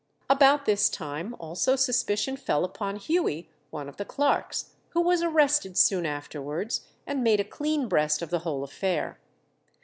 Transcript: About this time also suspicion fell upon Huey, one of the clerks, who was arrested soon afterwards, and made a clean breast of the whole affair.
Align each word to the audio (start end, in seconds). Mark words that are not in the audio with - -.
About 0.31 0.65
this 0.65 0.89
time 0.89 1.35
also 1.39 1.75
suspicion 1.75 2.35
fell 2.35 2.65
upon 2.65 2.95
Huey, 2.95 3.51
one 3.69 3.87
of 3.87 3.97
the 3.97 4.03
clerks, 4.03 4.71
who 4.93 5.01
was 5.01 5.21
arrested 5.21 5.77
soon 5.77 6.07
afterwards, 6.07 6.81
and 7.05 7.23
made 7.23 7.39
a 7.39 7.43
clean 7.43 7.87
breast 7.87 8.23
of 8.23 8.31
the 8.31 8.39
whole 8.39 8.63
affair. 8.63 9.19